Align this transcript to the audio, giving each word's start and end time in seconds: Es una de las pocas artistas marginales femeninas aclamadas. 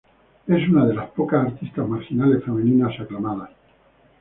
Es 0.47 0.67
una 0.67 0.87
de 0.87 0.95
las 0.95 1.11
pocas 1.11 1.45
artistas 1.45 1.87
marginales 1.87 2.43
femeninas 2.43 2.99
aclamadas. 2.99 3.51